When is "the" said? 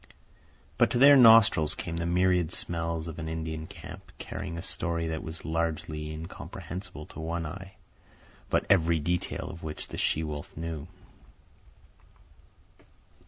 1.97-2.07, 9.89-9.99